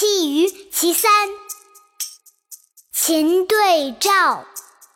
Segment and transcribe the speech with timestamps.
[0.00, 1.12] 弃于其三。
[2.90, 4.46] 琴对赵，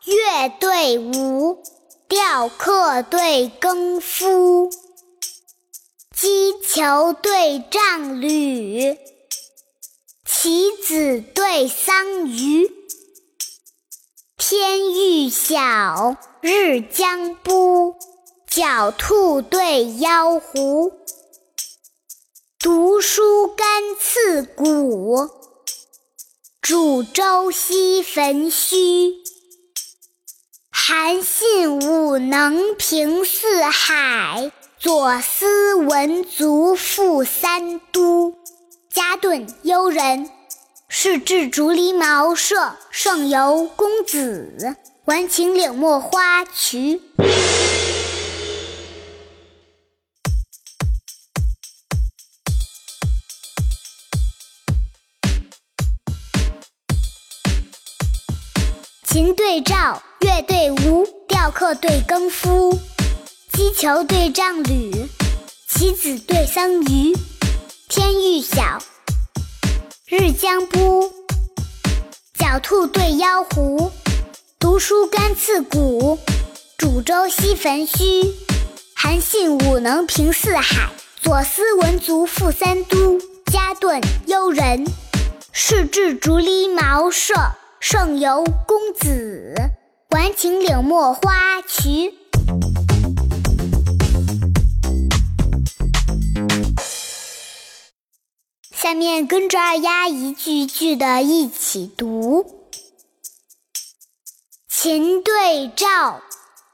[0.07, 1.62] 乐对舞，
[2.08, 4.70] 钓客对耕夫，
[6.17, 8.96] 击球对杖履，
[10.25, 12.73] 棋子对桑榆。
[14.39, 17.95] 天欲晓，日将晡，
[18.50, 21.04] 狡兔对妖狐。
[22.65, 23.67] 读书甘
[24.01, 25.29] 刺骨，
[26.62, 29.12] 煮粥惜焚须。
[30.71, 38.35] 韩信武能平四海，左思文足赋三都。
[38.91, 40.30] 嘉顿幽人，
[40.88, 44.74] 是至竹篱茅舍，胜游公子。
[45.05, 47.02] 晚晴岭陌花渠。
[59.15, 62.76] 琴对照，乐对吴，雕刻对耕夫，
[63.52, 64.90] 击球对杖履，
[65.68, 67.16] 棋子对桑榆。
[67.88, 68.82] 天欲晓，
[70.08, 71.12] 日将晡，
[72.36, 73.92] 狡兔对妖狐。
[74.58, 76.18] 读书干刺骨，
[76.76, 78.34] 煮粥惜焚须。
[78.96, 80.90] 韩信武能平四海，
[81.22, 83.20] 左思文足赋三都。
[83.46, 84.84] 嘉顿幽人，
[85.52, 87.32] 是至竹篱茅舍。
[87.86, 89.54] 胜游公子，
[90.08, 92.14] 晚晴岭陌花渠。
[98.70, 102.70] 下面跟着二丫一句一句的一起读：
[104.66, 106.22] 琴对照，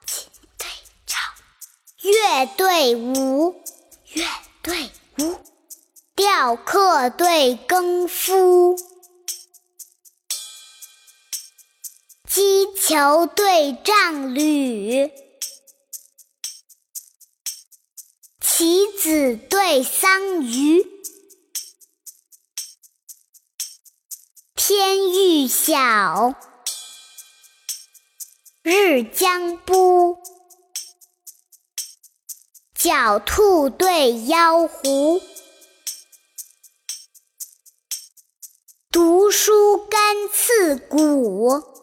[0.06, 0.68] 琴对
[1.06, 1.16] 照；
[2.02, 3.56] 乐对舞，
[4.12, 4.24] 乐
[4.62, 4.88] 对
[5.18, 5.34] 舞；
[6.14, 8.78] 雕刻对耕夫。
[12.32, 15.10] 击球对杖履，
[18.40, 20.86] 棋子对桑榆。
[24.54, 26.36] 天欲晓，
[28.62, 30.16] 日将晡，
[32.78, 35.20] 狡兔对妖狐。
[38.92, 41.79] 读书甘刺骨。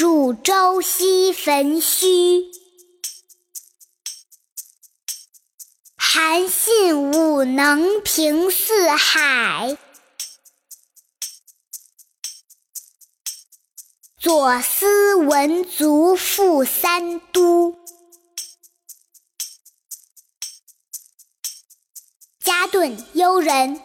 [0.00, 2.50] 煮粥西焚须，
[5.94, 9.76] 韩信武能平四海，
[14.16, 17.76] 左思文足赋三都。
[22.42, 23.82] 嘉顿幽人，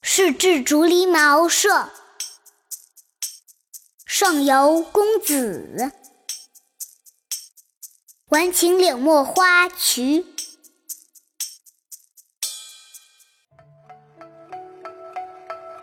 [0.00, 1.92] 是至竹篱茅舍。
[4.20, 5.92] 上游公子，
[8.28, 10.26] 晚晴柳陌花渠。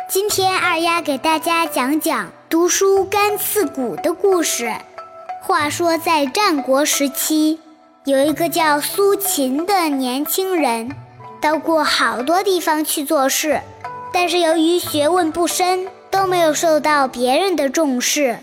[0.07, 4.71] 今天二丫给大家讲讲读书干刺骨的故事。
[5.41, 7.59] 话说在战国时期，
[8.05, 10.95] 有一个叫苏秦的年轻人，
[11.41, 13.63] 到过好多地方去做事，
[14.13, 15.89] 但是由于学问不深。
[16.17, 18.39] 都没有受到别人的重视，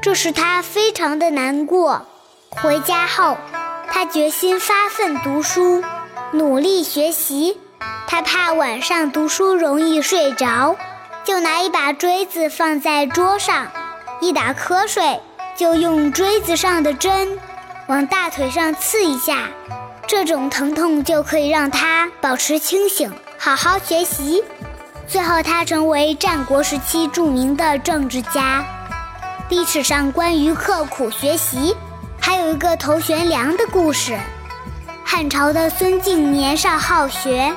[0.00, 2.06] 这使他非常的难过。
[2.48, 3.36] 回家后，
[3.92, 5.84] 他决心发奋读书，
[6.32, 7.60] 努力学习。
[8.06, 10.74] 他怕晚上读书容易睡着，
[11.22, 13.70] 就拿一把锥子放在桌上，
[14.22, 15.20] 一打瞌睡
[15.54, 17.38] 就用锥子上的针
[17.88, 19.50] 往大腿上刺一下，
[20.06, 24.42] 这种疼痛就可以让他保持清醒，好好学习。
[25.08, 28.62] 最后，他成为战国时期著名的政治家。
[29.48, 31.74] 历史上关于刻苦学习，
[32.20, 34.18] 还有一个头悬梁的故事。
[35.02, 37.50] 汉朝的孙敬年少好学，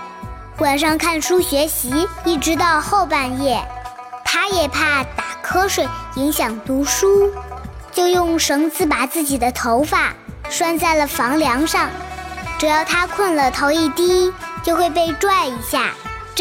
[0.59, 3.62] 晚上看书学习，一直到后半夜。
[4.24, 7.30] 他也怕打瞌睡影响读书，
[7.92, 10.13] 就用绳子把自己的头发
[10.50, 11.89] 拴在了房梁上，
[12.57, 14.31] 只要他困了，头一低，
[14.63, 15.89] 就会被拽一下。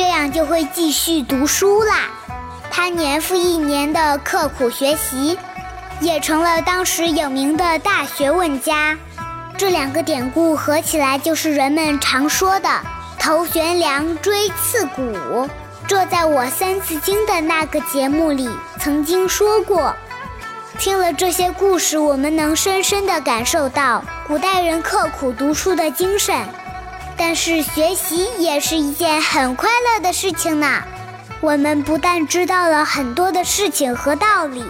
[0.01, 2.09] 这样就会继续读书啦。
[2.71, 5.39] 他年复一年的刻苦学习，
[6.01, 8.97] 也成了当时有名的大学问家。
[9.59, 12.71] 这两个典故合起来，就是人们常说的
[13.21, 15.47] “头悬梁，锥刺股”。
[15.87, 18.49] 这在我《三字经》的那个节目里
[18.79, 19.95] 曾经说过。
[20.79, 26.35] 听了这些故事，我们能深深地感受到古代人刻苦读书的精神。
[27.23, 30.83] 但是学习也是一件很快乐的事情呢。
[31.43, 34.65] 我们不但知道了很多的事情和道理，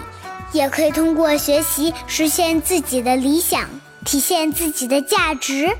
[0.51, 3.69] 也可以通过学习实现自己的理想，
[4.03, 5.75] 体现自己的价值，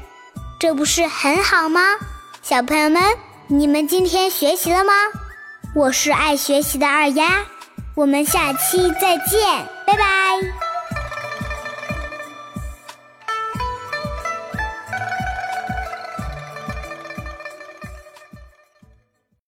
[0.57, 1.81] 这不是很好吗？
[2.41, 3.03] 小朋友们，
[3.47, 4.93] 你们今天学习了吗？
[5.75, 7.43] 我是爱学习的二丫，
[7.95, 10.30] 我们下期再见，拜拜。